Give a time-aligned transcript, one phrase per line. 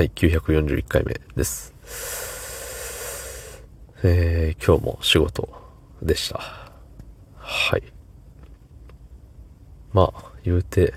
[0.00, 1.74] はい、941回目です。
[4.02, 5.46] えー、今日も仕事
[6.00, 6.40] でした。
[7.36, 7.82] はい。
[9.92, 10.94] まあ、言うて、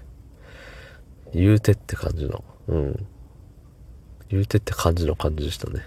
[1.33, 3.07] 言うてって感じの、うん。
[4.29, 5.81] 言うてって感じの感じでしたね。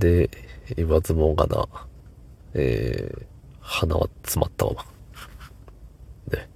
[0.00, 0.28] で、
[0.74, 1.68] 言わずもがな、
[2.54, 3.26] えー、
[3.60, 4.84] 鼻は詰まったまま。
[6.36, 6.50] ね。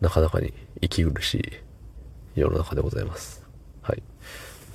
[0.00, 1.42] なかなかに息苦しい
[2.36, 3.39] 世の中でございます。
[3.90, 4.02] はい。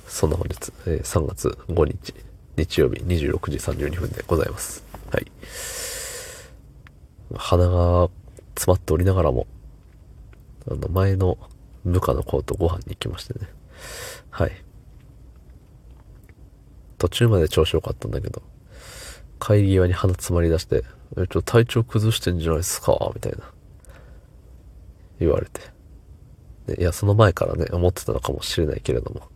[0.06, 2.14] そんな本日、えー、3月5日、
[2.56, 4.84] 日曜日26時32分でございます。
[5.10, 5.26] はい。
[7.34, 8.10] 鼻が
[8.54, 9.46] 詰まっておりながらも、
[10.70, 11.38] あの、前の
[11.86, 13.48] 部下の子とご飯に行きましてね。
[14.30, 14.52] はい。
[16.98, 18.42] 途中まで調子良かったんだけど、
[19.40, 22.98] 帰り際に鼻詰まり出して、ちょっと体調崩してんじゃないですか？
[23.14, 23.38] みたいな。
[25.20, 25.60] 言われて。
[26.68, 29.28] いや、その前からね、思ってたのかもしれないけれども、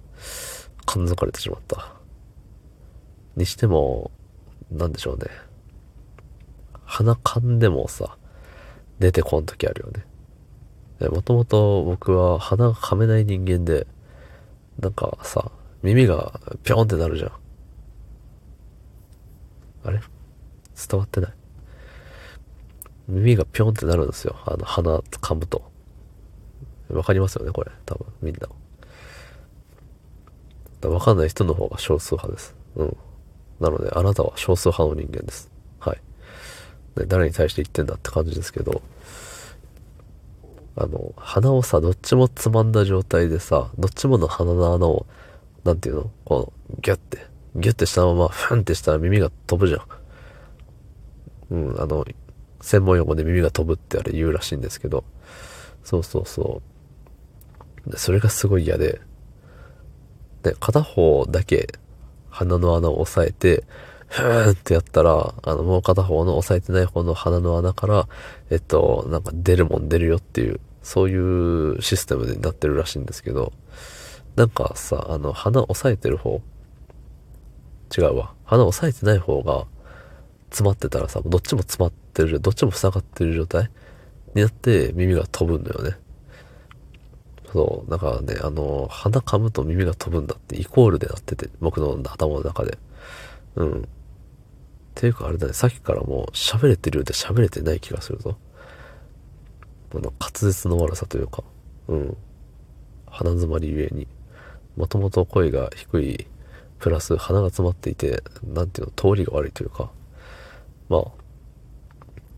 [0.85, 1.93] 感づかれてしまった。
[3.37, 4.11] にしても、
[4.71, 5.27] なんでしょうね。
[6.85, 8.17] 鼻噛んでもさ、
[8.99, 10.05] 出てこん時あるよね。
[11.09, 13.87] もともと僕は鼻が噛めない人間で、
[14.81, 15.51] なんかさ、
[15.83, 17.33] 耳がぴょんってなるじゃん。
[19.85, 20.01] あれ？
[20.77, 21.33] 伝わってない？
[23.09, 24.37] 耳がぴょんってなるんですよ。
[24.45, 25.71] あの、鼻噛むと。
[26.93, 27.71] わかりますよね、これ。
[27.87, 28.37] 多分、みん
[30.83, 30.89] な。
[30.89, 32.55] わかんない人の方が少数派です。
[32.77, 32.97] うん。
[33.61, 35.51] なので、あなたは少数派の人間です。
[35.79, 36.01] はい。
[36.97, 38.81] で誰に対して言ってんだって感じですけど、
[40.77, 45.07] あの、鼻をさ、どっちもつまんだ状態でさ、どっちもの鼻の穴を、
[45.65, 46.11] なんていうの？
[46.25, 47.19] こう、ギュッて、
[47.57, 49.83] ギュッてしたまま、フンってしたら耳が飛ぶじゃん。
[51.51, 52.07] うん、あの、
[52.63, 55.05] 専門用語で耳が飛ぶってあれ言うらしいんですけど、
[55.85, 56.70] そうそうそう。
[57.87, 59.01] で、それがすごい嫌で、
[60.43, 61.69] で、片方だけ
[62.31, 63.65] 鼻の穴を押さえて、
[64.09, 68.09] ふーんってやったら、あの、もう片方の押さえてない方の鼻の穴から、
[68.51, 73.53] えっと、なんか出るもん出るよっていう、そういうシステムになってるらしいんですけど、
[74.37, 76.41] なんかさ、あの、鼻押さえてる方、
[77.97, 78.35] 違うわ。
[78.45, 79.67] 鼻押さえてない方が
[80.51, 83.71] 詰まってたらさ、どっちも詰まってる、どっちも塞がってる状態
[84.35, 85.97] になって耳が飛ぶんだよね。
[87.53, 92.79] そう、だかね、あの、鼻噛むと耳が飛ぶんだってイコールでなってて、僕の頭の中で。
[93.57, 93.83] うん。
[93.83, 93.85] っ
[94.95, 98.37] ていうかあれだね、さっきからもう喋れてるようで喋れてない気がするぞ。
[99.93, 101.43] あの、滑舌の悪さというか、
[101.89, 102.17] うん。
[103.07, 104.07] 鼻詰まりゆえに。
[104.77, 106.27] もともと声が低い、
[106.79, 109.91] プラス鼻が詰まっていて、なんていうの、通りが悪いというか、
[110.89, 111.03] まあ、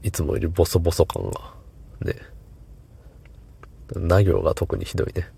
[0.02, 1.54] いつもよりボソボソ感が、
[2.00, 2.16] ね、
[3.94, 5.28] な行が特にひどいね。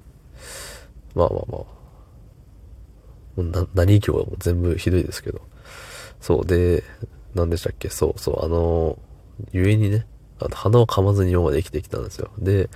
[1.15, 3.43] まあまあまあ。
[3.43, 5.41] な、何行も全部ひどいですけど。
[6.21, 6.85] そう、で、
[7.35, 8.99] 何でしたっけそうそう、あの、
[9.53, 10.07] ゆえにね、
[10.39, 12.31] あの、鼻を噛まずに今まで生きてきたんですよ。
[12.39, 12.71] で、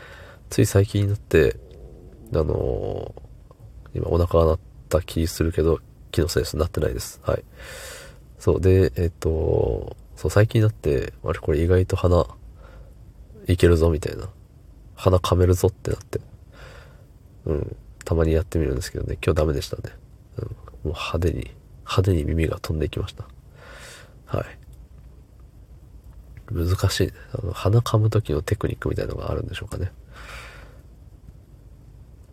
[0.50, 1.56] つい最近になって、
[2.34, 3.14] あの
[3.94, 4.58] 今お腹が鳴っ
[4.90, 5.80] た気するけど、
[6.10, 6.56] 気のせいです。
[6.56, 7.20] なってないです。
[7.24, 7.44] はい。
[8.38, 12.26] そう、で、えっと、そう、最近になって、あれこれ意外と鼻、
[13.46, 14.28] いけるぞ、みたいな。
[14.98, 16.20] 鼻噛めるぞってなって。
[17.46, 17.76] うん。
[18.04, 19.82] たまにやってみるんですけどね、今日ダメでしたね。
[20.38, 20.44] うん。
[20.44, 21.50] もう派手に、
[21.80, 23.24] 派手に耳が飛んでいきました。
[24.26, 24.58] はい。
[26.52, 27.12] 難しいね。
[27.32, 29.92] あの、鼻噛む時のテクニックみたいなのがあるんでしょうかね。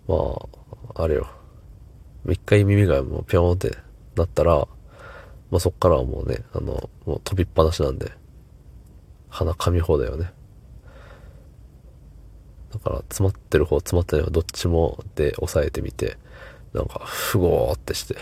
[0.08, 0.16] ま
[0.96, 1.28] あ、あれよ。
[2.28, 3.78] 一回耳がもうぴょんって
[4.16, 4.68] なったら、
[5.52, 8.12] まあそっからはもうね、あの、もう飛びっぱなしなんで、
[9.30, 10.34] 鼻噛み放題よね。
[12.76, 16.18] だから詰まってる方詰まってない方どっちもで押さえてみて
[16.74, 18.16] なんかふごーってして。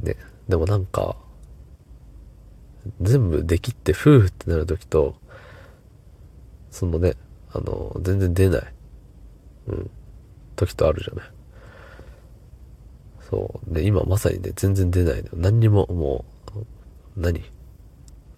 [0.00, 0.16] ね
[0.48, 1.16] でもなんか
[3.02, 5.16] 全部できってふーってなる時と
[6.70, 7.14] そのね
[7.52, 8.74] あの全然出ない
[9.66, 9.90] うん
[10.56, 11.30] 時とあるじゃない。
[13.28, 13.74] そう。
[13.74, 16.24] で今まさにね全然出ないの何にもも
[16.56, 16.64] う
[17.20, 17.44] 何？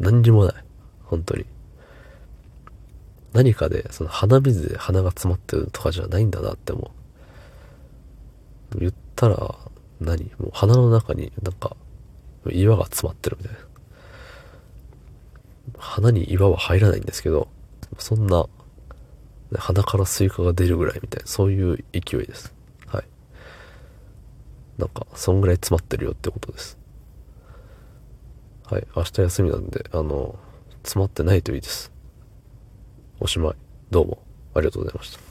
[0.01, 0.65] 何にもない。
[1.05, 1.47] 本当に。
[3.33, 6.91] 何かで、その鼻水で鼻が詰まってるとかじゃないんだなって思
[8.75, 8.79] う。
[8.79, 9.57] 言ったら
[10.01, 11.77] 何、もう鼻の中になんか
[12.49, 13.59] 岩が詰まってるみたいな。
[15.79, 17.49] 鼻に岩は入らないんですけど、
[17.99, 18.47] そんな、
[19.55, 22.55] 鼻からスイカが出るぐらいみたいな、そういう勢いです。
[22.87, 23.05] はい。
[24.79, 26.79] なんか、そんぐらい詰まってるよってことです。
[28.65, 28.87] はい。
[28.95, 30.39] 明日休みなんで、あの、
[30.83, 31.93] 詰まってないといいです。
[33.21, 33.55] おしまい。
[33.91, 34.19] どうも
[34.55, 35.30] ありがとうございました。